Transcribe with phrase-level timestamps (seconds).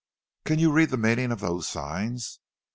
[0.45, 2.39] "Can you read the meaning of those signs?"